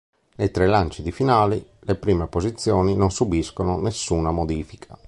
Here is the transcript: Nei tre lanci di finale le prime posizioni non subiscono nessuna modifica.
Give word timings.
Nei 0.37 0.49
tre 0.49 0.65
lanci 0.65 1.03
di 1.03 1.11
finale 1.11 1.73
le 1.81 1.93
prime 1.93 2.25
posizioni 2.25 2.95
non 2.95 3.11
subiscono 3.11 3.79
nessuna 3.79 4.31
modifica. 4.31 4.97